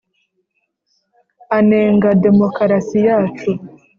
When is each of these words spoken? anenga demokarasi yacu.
anenga 1.57 2.09
demokarasi 2.23 2.97
yacu. 3.07 3.51